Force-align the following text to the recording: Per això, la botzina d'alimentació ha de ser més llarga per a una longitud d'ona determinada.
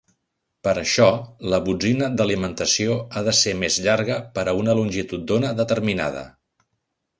Per 0.67 0.71
això, 0.81 1.09
la 1.53 1.59
botzina 1.67 2.07
d'alimentació 2.21 2.97
ha 3.13 3.23
de 3.29 3.35
ser 3.41 3.55
més 3.65 3.79
llarga 3.89 4.19
per 4.39 4.49
a 4.49 4.57
una 4.63 4.77
longitud 4.83 5.29
d'ona 5.33 5.55
determinada. 5.63 6.27